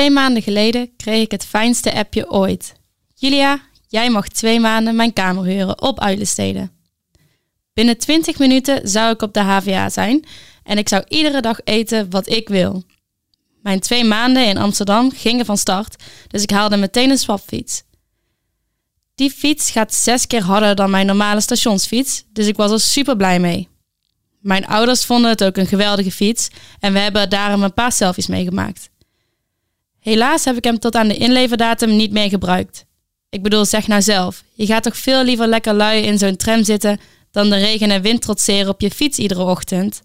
[0.00, 2.74] twee maanden geleden kreeg ik het fijnste appje ooit.
[3.14, 6.70] Julia, jij mag twee maanden mijn kamer huren op Uilensteden.
[7.72, 10.26] Binnen 20 minuten zou ik op de HVA zijn
[10.62, 12.84] en ik zou iedere dag eten wat ik wil.
[13.62, 17.82] Mijn twee maanden in Amsterdam gingen van start, dus ik haalde meteen een swapfiets.
[19.14, 23.16] Die fiets gaat zes keer harder dan mijn normale stationsfiets, dus ik was er super
[23.16, 23.68] blij mee.
[24.40, 26.48] Mijn ouders vonden het ook een geweldige fiets
[26.78, 28.89] en we hebben daarom een paar selfies meegemaakt.
[30.00, 32.84] Helaas heb ik hem tot aan de inleverdatum niet meer gebruikt.
[33.28, 36.64] Ik bedoel, zeg nou zelf, je gaat toch veel liever lekker lui in zo'n tram
[36.64, 40.02] zitten dan de regen en wind trotseren op je fiets iedere ochtend?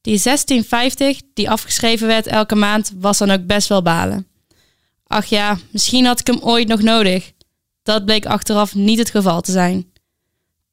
[0.00, 4.26] Die 1650 die afgeschreven werd elke maand was dan ook best wel balen.
[5.06, 7.32] Ach ja, misschien had ik hem ooit nog nodig.
[7.82, 9.92] Dat bleek achteraf niet het geval te zijn.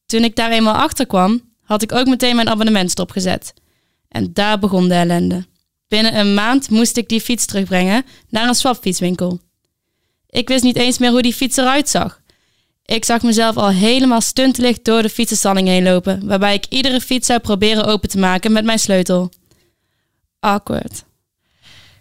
[0.05, 3.53] Toen ik daar eenmaal achter kwam, had ik ook meteen mijn abonnement stopgezet.
[4.07, 5.45] En daar begon de ellende.
[5.87, 9.39] Binnen een maand moest ik die fiets terugbrengen naar een swapfietswinkel.
[10.29, 12.21] Ik wist niet eens meer hoe die fiets eruit zag.
[12.85, 17.27] Ik zag mezelf al helemaal stuntelig door de fietsenstalling heen lopen, waarbij ik iedere fiets
[17.27, 19.31] zou proberen open te maken met mijn sleutel.
[20.39, 21.03] Awkward.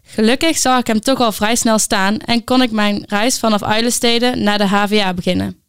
[0.02, 3.62] Gelukkig zag ik hem toch al vrij snel staan en kon ik mijn reis vanaf
[3.62, 5.62] Uilenstede naar de HVA beginnen.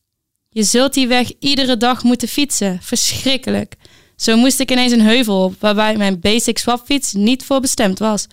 [0.49, 2.79] Je zult die weg iedere dag moeten fietsen.
[2.81, 3.75] Verschrikkelijk.
[4.15, 8.27] Zo moest ik ineens een heuvel op, waarbij mijn basic swapfiets niet voor bestemd was.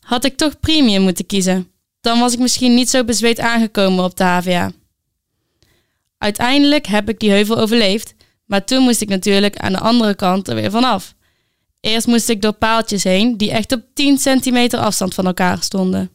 [0.00, 1.70] Had ik toch premium moeten kiezen.
[2.00, 4.72] Dan was ik misschien niet zo bezweet aangekomen op de HVA.
[6.18, 10.48] Uiteindelijk heb ik die heuvel overleefd, maar toen moest ik natuurlijk aan de andere kant
[10.48, 11.14] er weer vanaf.
[11.80, 16.10] Eerst moest ik door paaltjes heen die echt op 10 centimeter afstand van elkaar stonden.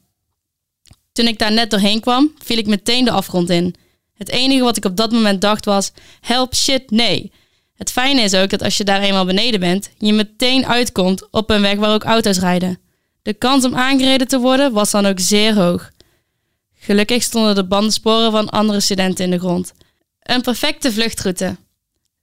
[1.12, 3.76] Toen ik daar net doorheen kwam, viel ik meteen de afgrond in.
[4.14, 7.32] Het enige wat ik op dat moment dacht was: help shit, nee.
[7.76, 11.50] Het fijne is ook dat als je daar eenmaal beneden bent, je meteen uitkomt op
[11.50, 12.80] een weg waar ook auto's rijden.
[13.22, 15.92] De kans om aangereden te worden was dan ook zeer hoog.
[16.80, 19.74] Gelukkig stonden de bandensporen van andere studenten in de grond.
[20.22, 21.56] Een perfecte vluchtroute.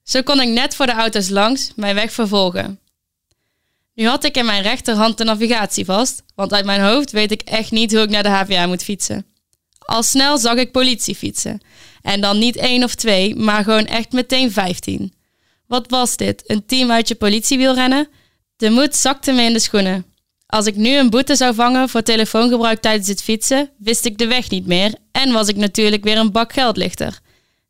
[0.03, 2.81] Zo kon ik net voor de auto's langs mijn weg vervolgen.
[3.94, 7.43] Nu had ik in mijn rechterhand de navigatie vast, want uit mijn hoofd weet ik
[7.43, 9.27] echt niet hoe ik naar de HVA moet fietsen.
[9.78, 11.60] Al snel zag ik politie fietsen.
[12.03, 15.15] En dan niet één of twee, maar gewoon echt meteen vijftien.
[15.72, 16.43] Wat was dit?
[16.47, 18.09] Een team uit je politiewielrennen?
[18.56, 20.05] De moed zakte me in de schoenen.
[20.47, 24.27] Als ik nu een boete zou vangen voor telefoongebruik tijdens het fietsen, wist ik de
[24.27, 27.21] weg niet meer en was ik natuurlijk weer een bak geld lichter.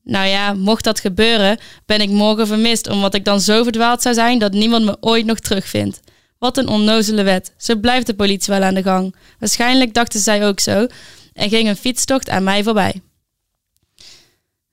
[0.03, 4.15] Nou ja, mocht dat gebeuren, ben ik morgen vermist omdat ik dan zo verdwaald zou
[4.15, 6.01] zijn dat niemand me ooit nog terugvindt.
[6.39, 7.55] Wat een onnozele wet.
[7.57, 9.15] Zo blijft de politie wel aan de gang.
[9.39, 10.87] Waarschijnlijk dachten zij ook zo
[11.33, 13.01] en ging een fietstocht aan mij voorbij.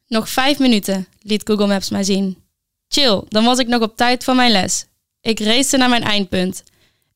[0.08, 2.48] Nog vijf minuten, liet Google Maps mij zien.
[2.92, 4.86] Chill, dan was ik nog op tijd voor mijn les.
[5.22, 6.64] Ik race naar mijn eindpunt.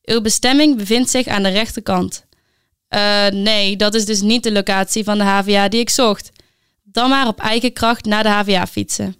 [0.04, 2.26] Uw bestemming bevindt zich aan de rechterkant.
[2.88, 6.30] Uh, nee, dat is dus niet de locatie van de HVA die ik zocht.
[6.82, 9.16] Dan maar op eigen kracht naar de HVA fietsen.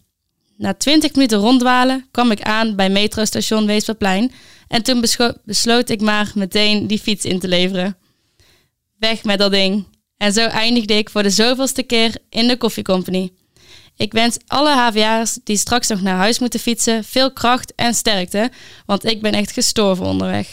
[0.56, 4.32] Na 20 minuten ronddwalen kwam ik aan bij metrostation Weesperplein
[4.68, 5.04] en toen
[5.44, 7.96] besloot ik maar meteen die fiets in te leveren.
[8.98, 9.86] Weg met dat ding.
[10.16, 13.32] En zo eindigde ik voor de zoveelste keer in de koffiecompany.
[13.96, 18.50] Ik wens alle HVA'ers die straks nog naar huis moeten fietsen veel kracht en sterkte,
[18.86, 20.48] want ik ben echt gestorven onderweg.